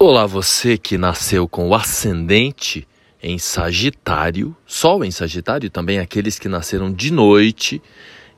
[0.00, 2.86] Olá, você que nasceu com o ascendente
[3.20, 7.82] em Sagitário, Sol em Sagitário, também aqueles que nasceram de noite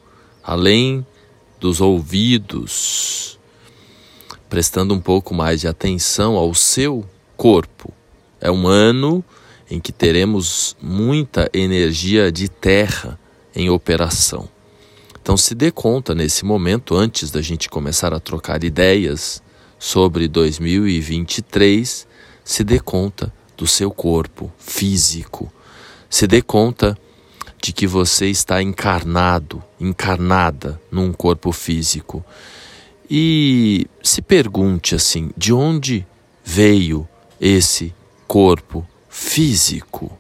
[0.44, 1.06] além
[1.60, 3.37] dos ouvidos
[4.50, 7.06] prestando um pouco mais de atenção ao seu
[7.36, 7.94] corpo.
[8.40, 9.24] É um ano
[9.70, 13.20] em que teremos muita energia de terra
[13.56, 14.48] em operação.
[15.22, 19.42] Então se dê conta nesse momento, antes da gente começar a trocar ideias
[19.78, 22.08] sobre 2023,
[22.44, 25.52] se dê conta do seu corpo físico.
[26.10, 26.98] Se dê conta
[27.62, 32.24] de que você está encarnado, encarnada num corpo físico
[33.10, 36.06] e se pergunte assim: de onde
[36.44, 37.08] veio
[37.40, 37.94] esse
[38.28, 40.12] corpo físico?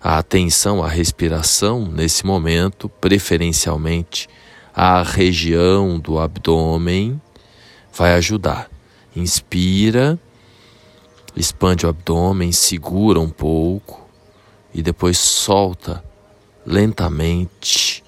[0.00, 4.28] A atenção à respiração nesse momento, preferencialmente
[4.74, 7.20] à região do abdômen,
[7.92, 8.70] vai ajudar.
[9.16, 10.18] Inspira,
[11.34, 14.06] expande o abdômen, segura um pouco
[14.74, 16.04] e depois solta
[16.66, 18.04] lentamente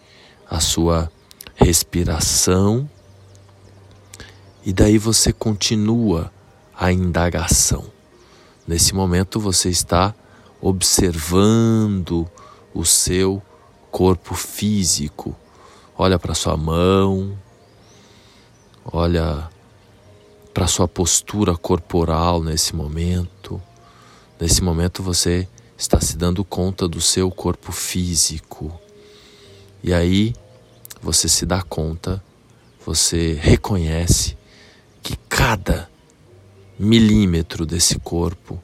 [0.50, 1.10] a sua
[1.54, 2.88] respiração
[4.66, 6.32] e daí você continua
[6.76, 7.84] a indagação.
[8.66, 10.12] Nesse momento você está
[10.60, 12.28] observando
[12.74, 13.40] o seu
[13.92, 15.36] corpo físico.
[15.96, 17.38] Olha para sua mão,
[18.84, 19.48] olha
[20.52, 23.62] para sua postura corporal nesse momento.
[24.40, 25.46] Nesse momento você
[25.78, 28.76] está se dando conta do seu corpo físico.
[29.80, 30.34] E aí
[31.00, 32.20] você se dá conta,
[32.84, 34.36] você reconhece
[35.06, 35.88] que cada
[36.76, 38.60] milímetro desse corpo,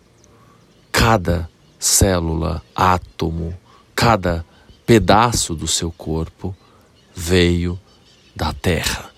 [0.91, 1.49] cada
[1.79, 3.57] célula, átomo,
[3.95, 4.45] cada
[4.85, 6.53] pedaço do seu corpo
[7.15, 7.79] veio
[8.35, 9.09] da Terra.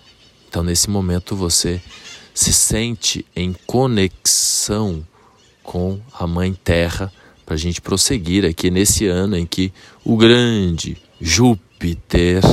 [0.47, 1.81] Então, nesse momento, você
[2.31, 5.03] se sente em conexão
[5.63, 7.11] com a Mãe Terra
[7.43, 12.43] para a gente prosseguir aqui nesse ano em que o grande Júpiter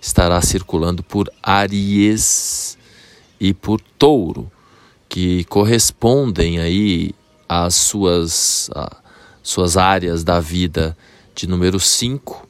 [0.00, 2.78] estará circulando por Aries
[3.44, 4.50] e por touro,
[5.06, 7.10] que correspondem aí
[7.46, 8.88] às suas, às
[9.42, 10.96] suas áreas da vida
[11.34, 12.48] de número 5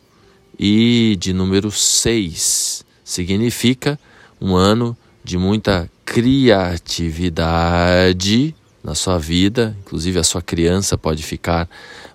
[0.57, 2.85] e de número 6.
[3.03, 3.99] Significa
[4.41, 11.69] um ano de muita criatividade na sua vida, inclusive a sua criança pode ficar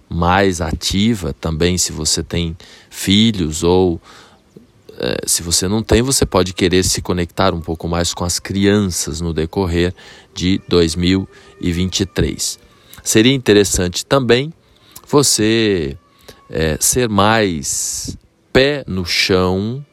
[0.07, 2.55] mais ativa também se você tem
[2.89, 3.99] filhos ou
[4.99, 8.37] é, se você não tem, você pode querer se conectar um pouco mais com as
[8.37, 9.93] crianças no decorrer
[10.33, 12.59] de 2023.
[13.01, 14.51] Seria interessante também
[15.07, 15.97] você
[16.49, 18.17] é, ser mais
[18.51, 19.83] pé no chão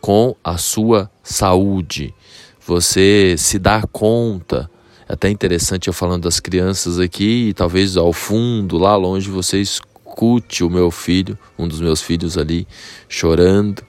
[0.00, 2.14] com a sua saúde.
[2.64, 4.70] Você se dar conta.
[5.08, 9.60] É até interessante eu falando das crianças aqui, e talvez ao fundo, lá longe, você
[9.60, 12.66] escute o meu filho, um dos meus filhos ali,
[13.08, 13.82] chorando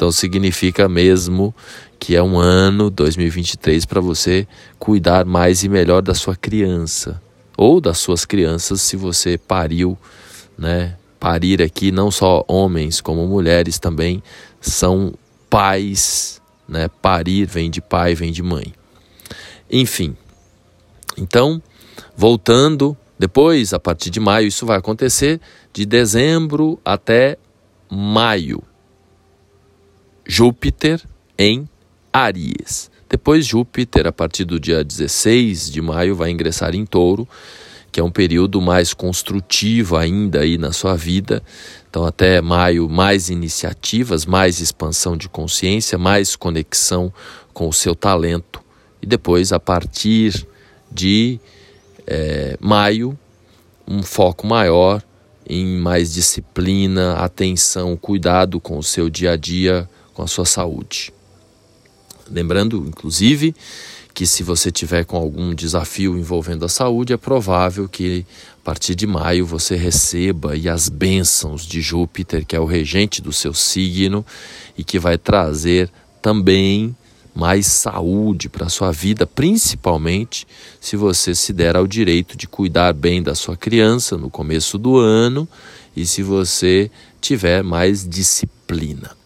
[0.00, 1.54] então significa mesmo
[1.98, 7.20] que é um ano 2023 para você cuidar mais e melhor da sua criança
[7.54, 9.98] ou das suas crianças se você pariu,
[10.56, 10.96] né?
[11.18, 14.22] Parir aqui não só homens como mulheres também
[14.58, 15.12] são
[15.50, 16.88] pais, né?
[17.02, 18.72] Parir vem de pai, vem de mãe.
[19.70, 20.16] Enfim.
[21.18, 21.62] Então,
[22.16, 25.38] voltando, depois a partir de maio isso vai acontecer
[25.74, 27.36] de dezembro até
[27.90, 28.62] maio.
[30.30, 31.02] Júpiter
[31.36, 31.68] em
[32.12, 32.88] Aries.
[33.08, 37.26] Depois, Júpiter, a partir do dia 16 de maio, vai ingressar em Touro,
[37.90, 41.42] que é um período mais construtivo ainda aí na sua vida.
[41.90, 47.12] Então, até maio, mais iniciativas, mais expansão de consciência, mais conexão
[47.52, 48.62] com o seu talento.
[49.02, 50.46] E depois, a partir
[50.92, 51.40] de
[52.06, 53.18] é, maio,
[53.84, 55.02] um foco maior
[55.44, 59.88] em mais disciplina, atenção, cuidado com o seu dia a dia,
[60.20, 61.14] com a sua saúde.
[62.30, 63.54] Lembrando, inclusive,
[64.12, 68.26] que se você tiver com algum desafio envolvendo a saúde, é provável que
[68.60, 73.32] a partir de maio você receba as bênçãos de Júpiter, que é o regente do
[73.32, 74.24] seu signo
[74.76, 75.90] e que vai trazer
[76.20, 76.94] também
[77.34, 80.46] mais saúde para a sua vida, principalmente
[80.78, 84.98] se você se der ao direito de cuidar bem da sua criança no começo do
[84.98, 85.48] ano
[85.96, 86.90] e se você
[87.22, 89.19] tiver mais disciplina.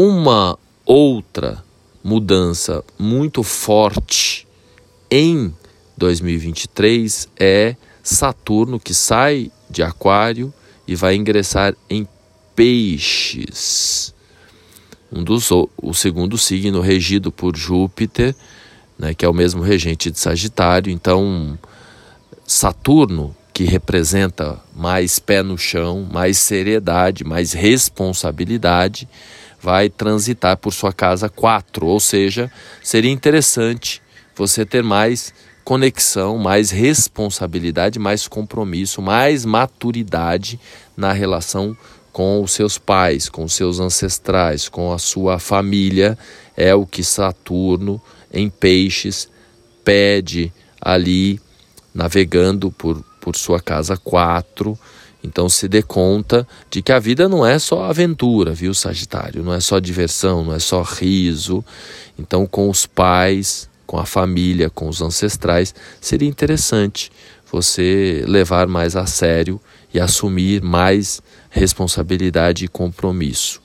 [0.00, 0.56] Uma
[0.86, 1.64] outra
[2.04, 4.46] mudança muito forte
[5.10, 5.52] em
[5.96, 10.54] 2023 é Saturno que sai de Aquário
[10.86, 12.06] e vai ingressar em
[12.54, 14.14] Peixes.
[15.10, 18.36] Um dos, o segundo signo regido por Júpiter,
[18.96, 20.92] né, que é o mesmo regente de Sagitário.
[20.92, 21.58] Então,
[22.46, 29.08] Saturno, que representa mais pé no chão, mais seriedade, mais responsabilidade,
[29.60, 32.48] vai transitar por sua casa 4, ou seja,
[32.80, 34.00] seria interessante
[34.36, 35.34] você ter mais
[35.64, 40.60] conexão, mais responsabilidade, mais compromisso, mais maturidade
[40.96, 41.76] na relação
[42.12, 46.16] com os seus pais, com os seus ancestrais, com a sua família,
[46.56, 48.00] é o que Saturno
[48.32, 49.28] em Peixes
[49.82, 51.40] pede ali,
[51.92, 54.78] navegando por, por sua casa 4
[55.22, 59.42] então se dê conta de que a vida não é só aventura, viu, Sagitário?
[59.42, 61.62] Não é só diversão, não é só riso.
[62.16, 67.10] Então, com os pais, com a família, com os ancestrais, seria interessante
[67.50, 69.60] você levar mais a sério
[69.92, 71.20] e assumir mais
[71.50, 73.60] responsabilidade e compromisso,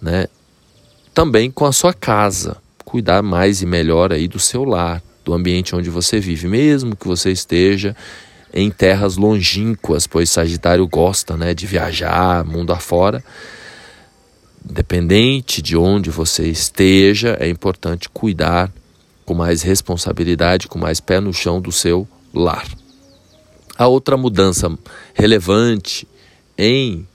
[0.00, 0.28] né?
[1.12, 5.74] Também com a sua casa, cuidar mais e melhor aí do seu lar, do ambiente
[5.74, 7.96] onde você vive, mesmo que você esteja
[8.52, 13.22] em terras longínquas, pois Sagitário gosta né, de viajar mundo afora.
[14.68, 18.72] Independente de onde você esteja, é importante cuidar
[19.24, 22.66] com mais responsabilidade, com mais pé no chão do seu lar.
[23.76, 24.76] A outra mudança
[25.14, 26.08] relevante
[26.56, 27.06] em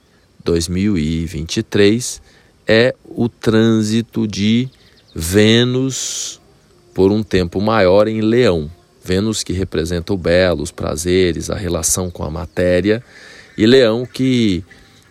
[0.44, 2.22] 2023
[2.68, 4.70] é o trânsito de
[5.16, 6.40] Vênus
[6.94, 8.70] por um tempo maior em Leão.
[9.04, 13.04] Vênus que representa o belo, os prazeres, a relação com a matéria,
[13.58, 14.64] e Leão que,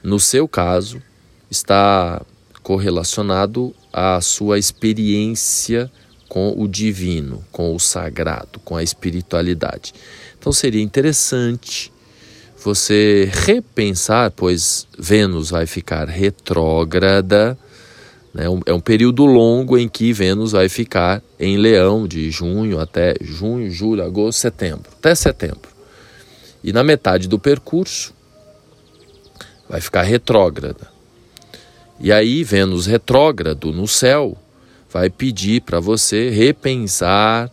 [0.03, 1.03] no seu caso,
[1.51, 2.23] está
[2.63, 5.91] correlacionado à sua experiência
[6.29, 9.93] com o divino, com o sagrado, com a espiritualidade.
[10.39, 11.93] Então seria interessante
[12.57, 17.59] você repensar, pois Vênus vai ficar retrógrada
[18.33, 18.45] né?
[18.67, 23.71] É um período longo em que Vênus vai ficar em Leão, de junho até junho,
[23.71, 25.71] julho, agosto, setembro, até setembro.
[26.63, 28.15] E na metade do percurso
[29.69, 30.89] vai ficar retrógrada.
[31.99, 34.37] E aí, Vênus retrógrado no céu
[34.91, 37.51] vai pedir para você repensar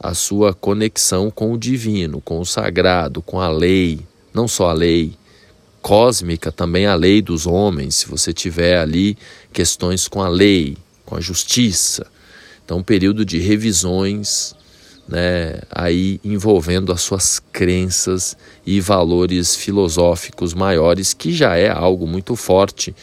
[0.00, 4.00] a sua conexão com o divino, com o sagrado, com a lei,
[4.32, 5.12] não só a lei,
[5.82, 9.18] cósmica também a lei dos homens, se você tiver ali
[9.52, 12.06] questões com a lei, com a justiça.
[12.64, 14.54] Então, um período de revisões,
[15.08, 22.36] né, aí envolvendo as suas crenças e valores filosóficos maiores, que já é algo muito
[22.36, 22.94] forte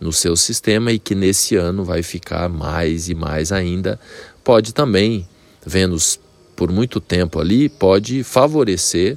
[0.00, 3.98] no seu sistema e que nesse ano vai ficar mais e mais ainda.
[4.42, 5.26] Pode também,
[5.64, 6.18] Vênus
[6.56, 9.16] por muito tempo ali, pode favorecer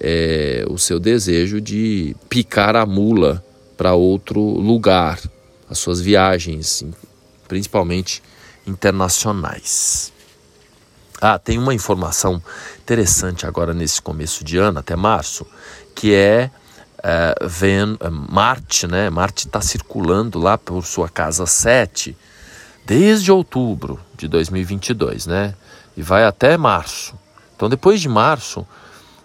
[0.00, 3.44] é, o seu desejo de picar a mula
[3.76, 5.20] para outro lugar,
[5.68, 6.84] as suas viagens,
[7.46, 8.22] principalmente
[8.66, 10.12] internacionais.
[11.20, 12.40] Ah, tem uma informação
[12.80, 15.44] interessante agora nesse começo de ano, até março,
[15.94, 16.50] que é,
[17.02, 19.10] é, Ven, é, Marte, né?
[19.10, 22.16] Marte está circulando lá por sua casa 7
[22.86, 25.54] desde outubro de 2022, né?
[25.96, 27.14] E vai até março.
[27.56, 28.64] Então, depois de março,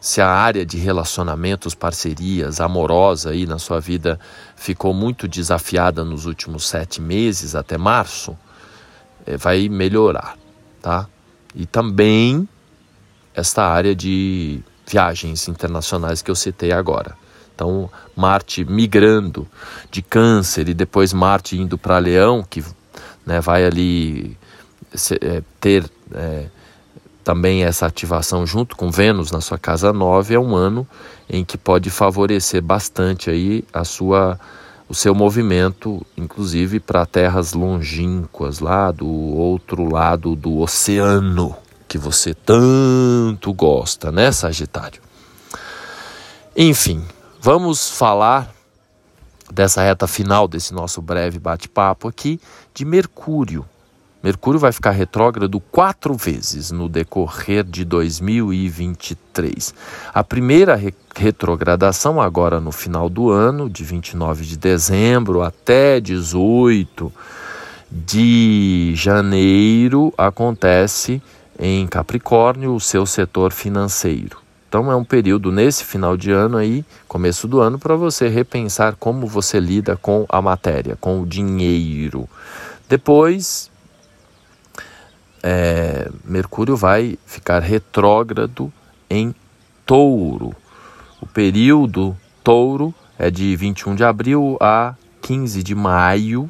[0.04, 4.20] se a área de relacionamentos, parcerias, amorosa aí na sua vida
[4.54, 8.38] ficou muito desafiada nos últimos sete meses até março,
[9.26, 10.38] é, vai melhorar,
[10.82, 11.08] tá?
[11.56, 12.46] E também
[13.34, 17.16] esta área de viagens internacionais que eu citei agora.
[17.56, 19.48] Então, Marte migrando
[19.90, 22.62] de Câncer e depois Marte indo para Leão, que
[23.26, 24.38] né, vai ali
[25.22, 26.48] é, ter é,
[27.24, 30.88] também essa ativação junto com Vênus na sua casa 9 é um ano
[31.30, 34.40] em que pode favorecer bastante aí a sua
[34.88, 41.56] o seu movimento, inclusive para terras longínquas lá do outro lado do oceano,
[41.88, 45.02] que você tanto gosta, né, Sagitário?
[46.56, 47.04] Enfim,
[47.42, 48.54] vamos falar
[49.52, 52.40] dessa reta final desse nosso breve bate-papo aqui
[52.74, 53.66] de Mercúrio.
[54.24, 59.74] Mercúrio vai ficar retrógrado quatro vezes no decorrer de 2023.
[60.14, 67.12] A primeira re retrogradação, agora no final do ano, de 29 de dezembro até 18
[67.92, 71.22] de janeiro, acontece
[71.60, 74.38] em Capricórnio, o seu setor financeiro.
[74.70, 78.96] Então é um período nesse final de ano aí, começo do ano, para você repensar
[78.96, 82.28] como você lida com a matéria, com o dinheiro.
[82.90, 83.70] Depois
[85.44, 88.72] é, Mercúrio vai ficar retrógrado
[89.10, 89.36] em
[89.86, 90.56] Touro.
[91.22, 96.50] O período Touro é de 21 de abril a 15 de maio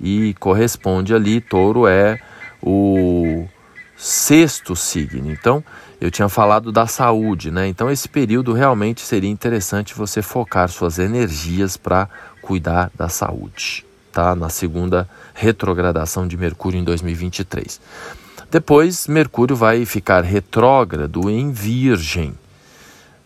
[0.00, 2.20] e corresponde ali, Touro é
[2.62, 3.46] o
[3.96, 5.30] sexto signo.
[5.30, 5.62] Então,
[6.00, 7.68] eu tinha falado da saúde, né?
[7.68, 12.08] Então, esse período realmente seria interessante você focar suas energias para
[12.40, 13.84] cuidar da saúde,
[14.20, 14.34] tá?
[14.36, 17.80] Na segunda retrogradação de Mercúrio em 2023.
[18.50, 22.34] Depois, Mercúrio vai ficar retrógrado em Virgem.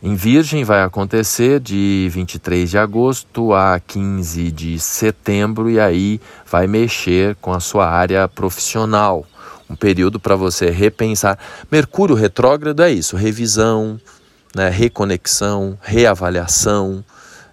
[0.01, 6.67] Em Virgem vai acontecer de 23 de agosto a 15 de setembro e aí vai
[6.67, 9.27] mexer com a sua área profissional.
[9.69, 11.39] Um período para você repensar.
[11.73, 13.99] Mercúrio retrógrado é isso: revisão,
[14.55, 17.03] né, reconexão, reavaliação,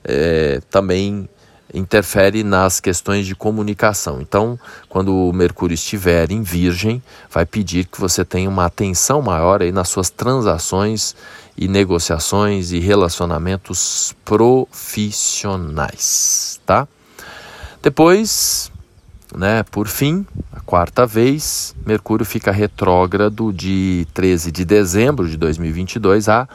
[0.04, 1.30] é, também
[1.74, 4.22] interfere nas questões de comunicação.
[4.22, 4.60] Então,
[4.90, 9.72] quando o Mercúrio estiver em Virgem, vai pedir que você tenha uma atenção maior aí
[9.72, 11.16] nas suas transações
[11.58, 16.88] e negociações e relacionamentos profissionais, tá?
[17.82, 18.72] Depois,
[19.36, 26.30] né, por fim, a quarta vez, Mercúrio fica retrógrado de 13 de dezembro de 2022
[26.30, 26.48] a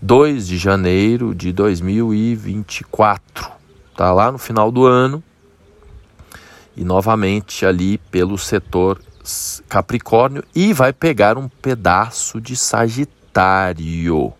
[0.00, 3.59] 2 de janeiro de 2024
[4.00, 5.22] Está lá no final do ano.
[6.74, 8.98] E novamente ali pelo setor
[9.68, 10.42] Capricórnio.
[10.54, 14.32] E vai pegar um pedaço de Sagitário.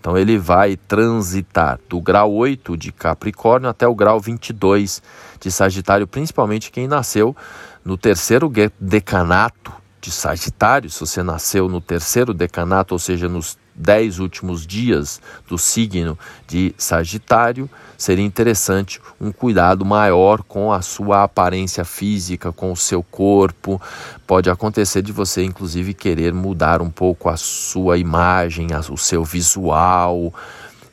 [0.00, 5.00] Então ele vai transitar do grau 8 de Capricórnio até o grau 22
[5.38, 7.36] de Sagitário, principalmente quem nasceu
[7.84, 14.18] no terceiro decanato de Sagitário, se você nasceu no terceiro decanato, ou seja, nos dez
[14.18, 21.84] últimos dias do signo de Sagitário, seria interessante um cuidado maior com a sua aparência
[21.84, 23.82] física, com o seu corpo.
[24.26, 30.32] Pode acontecer de você, inclusive, querer mudar um pouco a sua imagem, o seu visual.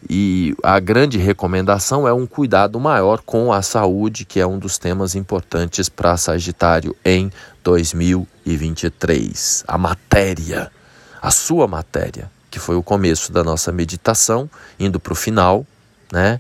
[0.10, 4.80] E a grande recomendação é um cuidado maior com a saúde, que é um dos
[4.80, 7.32] temas importantes para Sagitário em
[7.64, 9.64] 2023.
[9.68, 10.72] A matéria,
[11.22, 15.66] a sua matéria que foi o começo da nossa meditação, indo para o final,
[16.12, 16.40] né?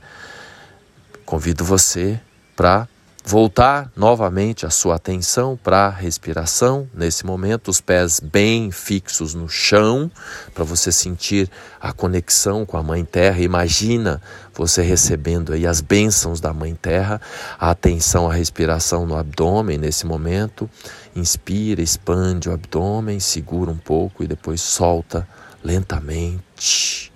[1.25, 2.19] Convido você
[2.55, 2.87] para
[3.23, 9.47] voltar novamente a sua atenção para a respiração, nesse momento, os pés bem fixos no
[9.47, 10.11] chão,
[10.53, 11.49] para você sentir
[11.79, 13.39] a conexão com a Mãe Terra.
[13.39, 14.21] Imagina
[14.53, 17.21] você recebendo aí as bênçãos da Mãe Terra,
[17.59, 20.69] a atenção à respiração no abdômen nesse momento.
[21.15, 25.27] Inspira, expande o abdômen, segura um pouco e depois solta
[25.63, 27.11] lentamente.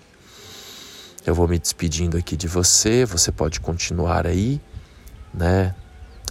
[1.25, 4.61] Eu vou me despedindo aqui de você, você pode continuar aí,
[5.33, 5.73] né,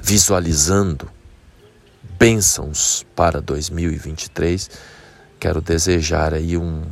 [0.01, 1.11] visualizando
[2.19, 4.71] bênçãos para 2023.
[5.41, 6.85] Quero desejar aí um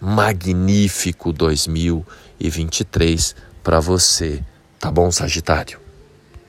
[0.00, 4.42] magnífico 2023 para você,
[4.78, 5.79] tá bom, Sagitário?